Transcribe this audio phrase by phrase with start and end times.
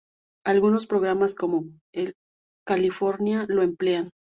[0.43, 1.65] Algunos programas, como
[2.65, 4.09] "California" lo emplean.